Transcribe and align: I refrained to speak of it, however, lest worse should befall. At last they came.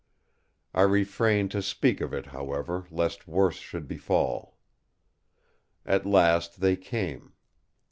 I 0.73 0.81
refrained 0.81 1.51
to 1.51 1.61
speak 1.61 2.01
of 2.01 2.11
it, 2.11 2.25
however, 2.25 2.87
lest 2.89 3.27
worse 3.27 3.57
should 3.57 3.87
befall. 3.87 4.57
At 5.85 6.07
last 6.07 6.59
they 6.59 6.75
came. 6.75 7.33